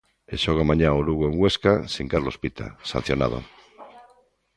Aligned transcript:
E 0.33 0.35
xoga 0.43 0.67
mañá 0.69 0.89
o 0.99 1.05
Lugo 1.07 1.23
en 1.27 1.33
Huesca 1.41 1.73
sen 1.93 2.05
Carlos 2.13 2.39
Pita, 2.43 2.67
sancionado. 2.91 3.39